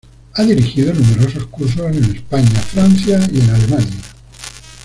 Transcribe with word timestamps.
Ha 0.33 0.41
dirigido 0.43 0.95
numerosos 0.95 1.45
cursos 1.45 1.95
en 1.95 2.03
España, 2.15 2.49
Francia 2.49 3.19
y 3.31 3.39
en 3.39 3.49
Alemania. 3.51 3.99